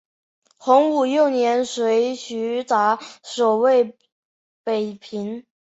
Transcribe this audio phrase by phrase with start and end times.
[0.57, 3.95] 洪武六年随徐达守卫
[4.63, 5.45] 北平。